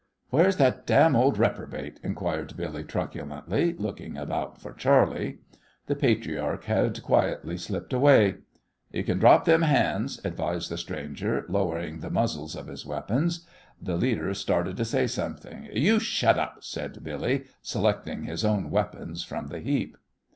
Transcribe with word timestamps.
"Where's 0.31 0.57
that 0.57 0.87
damn 0.87 1.15
ol' 1.15 1.31
reprobate?" 1.33 1.99
inquired 2.01 2.57
Billy, 2.57 2.83
truculently, 2.83 3.75
looking 3.77 4.17
about 4.17 4.59
for 4.59 4.73
Charley. 4.73 5.41
The 5.85 5.95
patriarch 5.95 6.63
had 6.63 7.03
quietly 7.03 7.55
slipped 7.55 7.93
away. 7.93 8.37
"You 8.91 9.03
kin 9.03 9.19
drop 9.19 9.45
them 9.45 9.61
hands," 9.61 10.19
advised 10.25 10.71
the 10.71 10.79
stranger, 10.79 11.45
lowering 11.49 11.99
the 11.99 12.09
muzzles 12.09 12.55
of 12.55 12.65
his 12.65 12.83
weapons. 12.83 13.45
The 13.79 13.95
leader 13.95 14.33
started 14.33 14.75
to 14.77 14.85
say 14.85 15.05
something. 15.05 15.69
"You 15.71 15.99
shut 15.99 16.39
up!" 16.39 16.63
said 16.63 17.03
Billy, 17.03 17.43
selecting 17.61 18.23
his 18.23 18.43
own 18.43 18.71
weapons 18.71 19.23
from 19.23 19.49
the 19.49 19.59
heap. 19.59 19.95